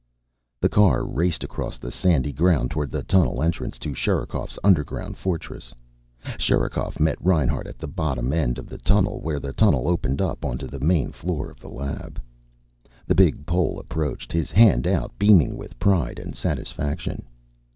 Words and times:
The 0.61 0.67
car 0.67 1.05
raced 1.05 1.43
across 1.43 1.77
the 1.77 1.91
sandy 1.91 2.33
ground, 2.33 2.71
toward 2.71 2.89
the 2.89 3.03
tunnel 3.03 3.43
entrance 3.43 3.77
to 3.77 3.93
Sherikov's 3.93 4.57
underground 4.63 5.15
fortress. 5.15 5.75
Sherikov 6.39 6.99
met 6.99 7.23
Reinhart 7.23 7.67
at 7.67 7.77
the 7.77 7.87
bottom 7.87 8.33
end 8.33 8.57
of 8.57 8.65
the 8.65 8.79
tunnel, 8.79 9.19
where 9.21 9.39
the 9.39 9.53
tunnel 9.53 9.87
opened 9.87 10.19
up 10.19 10.43
onto 10.43 10.65
the 10.65 10.79
main 10.79 11.11
floor 11.11 11.51
of 11.51 11.59
the 11.59 11.69
lab. 11.69 12.19
The 13.05 13.13
big 13.13 13.45
Pole 13.45 13.79
approached, 13.79 14.31
his 14.31 14.49
hand 14.49 14.87
out, 14.87 15.11
beaming 15.19 15.55
with 15.55 15.77
pride 15.77 16.17
and 16.17 16.35
satisfaction. 16.35 17.27